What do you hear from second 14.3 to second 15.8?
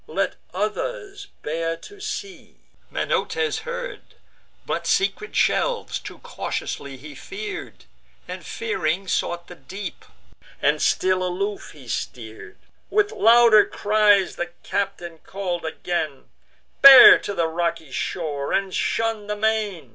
the captain call'd